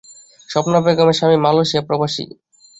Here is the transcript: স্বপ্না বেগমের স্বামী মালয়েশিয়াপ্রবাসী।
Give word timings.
স্বপ্না 0.49 0.79
বেগমের 0.85 1.17
স্বামী 1.19 1.37
মালয়েশিয়াপ্রবাসী। 1.45 2.25